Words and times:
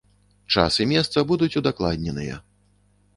Час 0.53 0.77
і 0.85 0.87
месца 0.93 1.23
будуць 1.31 1.49
удакладненыя. 1.61 2.39